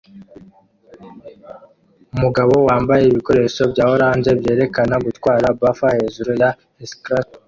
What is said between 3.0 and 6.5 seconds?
ibikoresho bya orange byerekana gutwara buffer hejuru ya